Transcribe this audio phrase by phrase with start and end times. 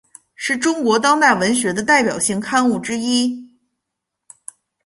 [0.33, 3.47] 是中国当代文学的代表性刊物之一。